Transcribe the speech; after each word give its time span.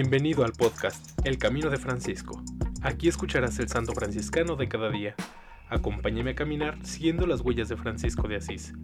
Bienvenido 0.00 0.44
al 0.44 0.52
podcast 0.52 1.18
El 1.26 1.38
Camino 1.38 1.70
de 1.70 1.76
Francisco. 1.76 2.40
Aquí 2.82 3.08
escucharás 3.08 3.58
el 3.58 3.68
santo 3.68 3.94
franciscano 3.94 4.54
de 4.54 4.68
cada 4.68 4.90
día. 4.90 5.16
Acompáñame 5.68 6.30
a 6.30 6.34
caminar 6.36 6.78
siguiendo 6.86 7.26
las 7.26 7.40
huellas 7.40 7.68
de 7.68 7.76
Francisco 7.76 8.28
de 8.28 8.36
Asís. 8.36 8.74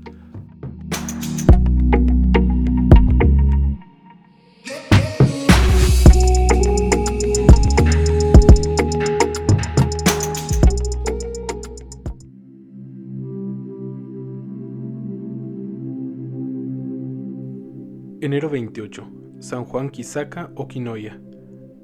Enero 18.20 18.50
28. 18.50 19.23
San 19.40 19.64
Juan 19.64 19.90
Kisaka 19.90 20.50
Okinoya. 20.54 21.20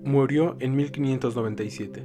Murió 0.04 0.56
en 0.60 0.76
1597. 0.76 2.04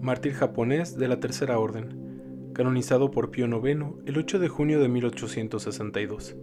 Mártir 0.00 0.32
japonés 0.32 0.96
de 0.96 1.06
la 1.06 1.20
Tercera 1.20 1.58
Orden. 1.58 2.50
Canonizado 2.52 3.10
por 3.10 3.30
Pío 3.30 3.46
IX 3.46 3.94
el 4.06 4.18
8 4.18 4.38
de 4.40 4.48
junio 4.48 4.80
de 4.80 4.88
1862. 4.88 6.36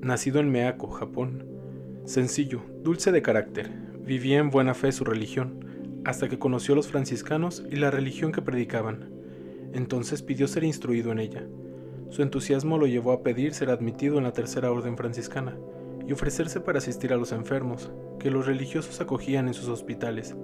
Nacido 0.00 0.40
en 0.40 0.50
Meako, 0.50 0.88
Japón. 0.88 1.46
Sencillo, 2.06 2.62
dulce 2.82 3.12
de 3.12 3.22
carácter, 3.22 3.70
vivía 4.04 4.38
en 4.38 4.50
buena 4.50 4.74
fe 4.74 4.90
su 4.90 5.04
religión, 5.04 6.00
hasta 6.04 6.28
que 6.28 6.38
conoció 6.38 6.74
a 6.74 6.76
los 6.76 6.88
franciscanos 6.88 7.64
y 7.70 7.76
la 7.76 7.90
religión 7.90 8.32
que 8.32 8.42
predicaban. 8.42 9.10
Entonces 9.72 10.22
pidió 10.22 10.48
ser 10.48 10.64
instruido 10.64 11.12
en 11.12 11.20
ella. 11.20 11.46
Su 12.10 12.22
entusiasmo 12.22 12.78
lo 12.78 12.86
llevó 12.86 13.12
a 13.12 13.22
pedir 13.22 13.54
ser 13.54 13.70
admitido 13.70 14.18
en 14.18 14.24
la 14.24 14.32
Tercera 14.32 14.72
Orden 14.72 14.96
franciscana 14.96 15.56
y 16.06 16.12
ofrecerse 16.12 16.60
para 16.60 16.78
asistir 16.78 17.12
a 17.12 17.16
los 17.16 17.32
enfermos, 17.32 17.90
que 18.18 18.30
los 18.30 18.46
religiosos 18.46 19.00
acogían 19.00 19.48
en 19.48 19.54
sus 19.54 19.68
hospitales. 19.68 20.36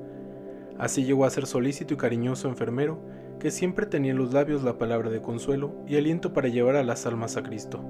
Así 0.79 1.05
llegó 1.05 1.25
a 1.25 1.31
ser 1.31 1.47
solícito 1.47 1.95
y 1.95 1.97
cariñoso 1.97 2.48
enfermero, 2.48 3.01
que 3.39 3.51
siempre 3.51 3.87
tenía 3.87 4.12
en 4.12 4.19
los 4.19 4.33
labios 4.33 4.62
la 4.62 4.79
palabra 4.79 5.11
de 5.11 5.21
consuelo 5.21 5.75
y 5.87 5.97
aliento 5.97 6.33
para 6.33 6.49
llevar 6.49 6.77
a 6.77 6.84
las 6.84 7.07
almas 7.07 7.37
a 7.37 7.43
Cristo. 7.43 7.83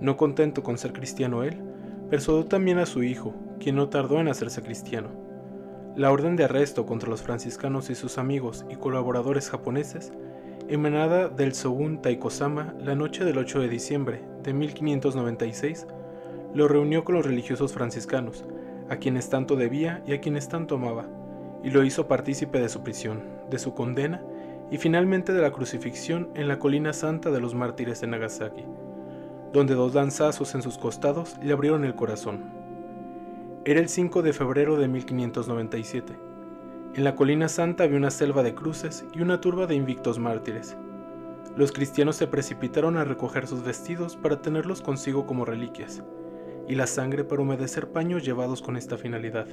No 0.00 0.16
contento 0.16 0.62
con 0.62 0.78
ser 0.78 0.92
cristiano 0.92 1.42
él, 1.42 1.62
persuadió 2.10 2.44
también 2.46 2.78
a 2.78 2.86
su 2.86 3.02
hijo, 3.02 3.34
quien 3.60 3.76
no 3.76 3.88
tardó 3.88 4.20
en 4.20 4.28
hacerse 4.28 4.62
cristiano. 4.62 5.10
La 5.96 6.10
orden 6.10 6.36
de 6.36 6.44
arresto 6.44 6.86
contra 6.86 7.08
los 7.08 7.22
franciscanos 7.22 7.90
y 7.90 7.94
sus 7.94 8.18
amigos 8.18 8.66
y 8.70 8.76
colaboradores 8.76 9.48
japoneses, 9.50 10.12
emanada 10.68 11.28
del 11.28 11.52
Shogun 11.52 12.00
Taikosama 12.02 12.74
la 12.78 12.94
noche 12.94 13.24
del 13.24 13.38
8 13.38 13.60
de 13.60 13.68
diciembre 13.68 14.22
de 14.42 14.52
1596, 14.52 15.86
lo 16.54 16.68
reunió 16.68 17.04
con 17.04 17.14
los 17.14 17.24
religiosos 17.24 17.72
franciscanos, 17.72 18.44
a 18.88 18.96
quienes 18.96 19.30
tanto 19.30 19.56
debía 19.56 20.02
y 20.06 20.12
a 20.12 20.20
quienes 20.20 20.48
tanto 20.48 20.74
amaba, 20.74 21.06
y 21.62 21.70
lo 21.70 21.84
hizo 21.84 22.08
partícipe 22.08 22.60
de 22.60 22.68
su 22.68 22.82
prisión, 22.82 23.22
de 23.50 23.58
su 23.58 23.74
condena 23.74 24.22
y 24.70 24.78
finalmente 24.78 25.32
de 25.32 25.42
la 25.42 25.52
crucifixión 25.52 26.30
en 26.34 26.48
la 26.48 26.58
colina 26.58 26.92
santa 26.92 27.30
de 27.30 27.40
los 27.40 27.54
mártires 27.54 28.00
de 28.00 28.06
Nagasaki, 28.06 28.64
donde 29.52 29.74
dos 29.74 29.94
lanzazos 29.94 30.54
en 30.54 30.62
sus 30.62 30.78
costados 30.78 31.36
le 31.42 31.52
abrieron 31.52 31.84
el 31.84 31.94
corazón. 31.94 32.50
Era 33.64 33.80
el 33.80 33.88
5 33.88 34.22
de 34.22 34.32
febrero 34.32 34.76
de 34.76 34.88
1597. 34.88 36.14
En 36.94 37.04
la 37.04 37.14
colina 37.14 37.48
santa 37.48 37.84
había 37.84 37.96
una 37.96 38.10
selva 38.10 38.42
de 38.42 38.54
cruces 38.54 39.04
y 39.14 39.22
una 39.22 39.40
turba 39.40 39.66
de 39.66 39.74
invictos 39.74 40.18
mártires. 40.18 40.76
Los 41.56 41.70
cristianos 41.70 42.16
se 42.16 42.26
precipitaron 42.26 42.96
a 42.96 43.04
recoger 43.04 43.46
sus 43.46 43.62
vestidos 43.62 44.16
para 44.16 44.40
tenerlos 44.42 44.80
consigo 44.80 45.26
como 45.26 45.44
reliquias, 45.44 46.02
y 46.68 46.74
la 46.74 46.86
sangre 46.86 47.24
para 47.24 47.42
humedecer 47.42 47.88
paños 47.88 48.24
llevados 48.24 48.62
con 48.62 48.76
esta 48.76 48.96
finalidad. 48.96 49.46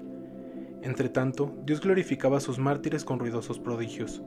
Entretanto, 0.82 1.54
Dios 1.66 1.82
glorificaba 1.82 2.38
a 2.38 2.42
sus 2.42 2.60
mártires 2.60 3.04
con 3.04 3.20
ruidosos 3.20 3.60
prodigios. 3.60 4.22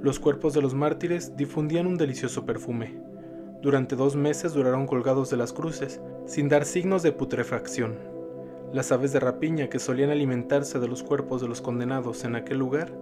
Los 0.00 0.20
cuerpos 0.20 0.52
de 0.52 0.60
los 0.60 0.74
mártires 0.74 1.36
difundían 1.36 1.86
un 1.86 1.96
delicioso 1.96 2.44
perfume. 2.44 2.94
Durante 3.62 3.96
dos 3.96 4.16
meses 4.16 4.52
duraron 4.52 4.86
colgados 4.86 5.30
de 5.30 5.38
las 5.38 5.54
cruces, 5.54 6.00
sin 6.26 6.50
dar 6.50 6.66
signos 6.66 7.02
de 7.02 7.12
putrefacción. 7.12 7.96
Las 8.72 8.92
aves 8.92 9.12
de 9.12 9.20
rapiña 9.20 9.68
que 9.70 9.78
solían 9.78 10.10
alimentarse 10.10 10.78
de 10.78 10.88
los 10.88 11.02
cuerpos 11.02 11.40
de 11.40 11.48
los 11.48 11.62
condenados 11.62 12.24
en 12.24 12.36
aquel 12.36 12.58
lugar, 12.58 12.92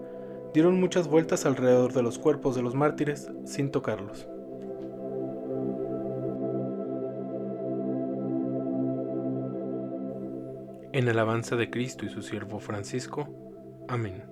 dieron 0.55 0.79
muchas 0.79 1.09
vueltas 1.09 1.47
alrededor 1.47 1.93
de 1.93 2.03
los 2.03 2.19
cuerpos 2.19 2.55
de 2.55 2.63
los 2.63 2.75
mártires 2.75 3.31
sin 3.45 3.71
tocarlos. 3.71 4.29
En 10.93 11.09
alabanza 11.09 11.57
de 11.57 11.71
Cristo 11.71 12.05
y 12.05 12.11
su 12.11 12.21
siervo 12.21 12.61
Francisco. 12.61 13.27
Amén. 13.89 14.23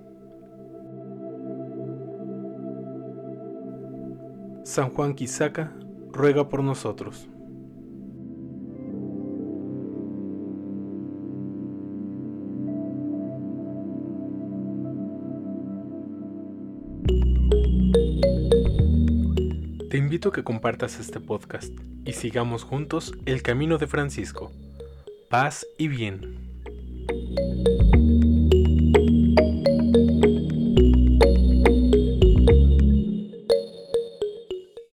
San 4.63 4.91
Juan 4.91 5.15
Quisaca, 5.15 5.73
ruega 6.11 6.47
por 6.49 6.63
nosotros. 6.63 7.27
Te 19.89 19.97
invito 19.97 20.29
a 20.29 20.31
que 20.31 20.43
compartas 20.43 20.99
este 20.99 21.19
podcast 21.19 21.73
y 22.05 22.13
sigamos 22.13 22.63
juntos 22.63 23.13
el 23.25 23.41
camino 23.41 23.79
de 23.79 23.87
Francisco. 23.87 24.51
Paz 25.27 25.65
y 25.77 25.87
bien. 25.87 26.50
Thank 27.09 27.95
you. 27.95 28.00